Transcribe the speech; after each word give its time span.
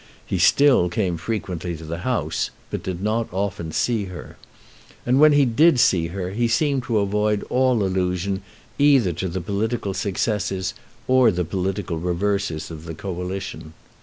He 0.25 0.39
still 0.39 0.89
came 0.89 1.15
frequently 1.15 1.77
to 1.77 1.83
the 1.83 1.99
house, 1.99 2.49
but 2.71 2.81
did 2.81 3.03
not 3.03 3.31
often 3.31 3.71
see 3.71 4.05
her. 4.05 4.35
And 5.05 5.19
when 5.19 5.33
he 5.33 5.45
did 5.45 5.79
see 5.79 6.07
her 6.07 6.31
he 6.31 6.47
seemed 6.47 6.81
to 6.85 6.97
avoid 6.97 7.43
all 7.51 7.83
allusion 7.83 8.41
either 8.79 9.13
to 9.13 9.27
the 9.29 9.41
political 9.41 9.93
successes 9.93 10.73
or 11.07 11.29
the 11.29 11.45
political 11.45 11.99
reverses 11.99 12.71
of 12.71 12.85
the 12.85 12.95
Coalition. 12.95 13.73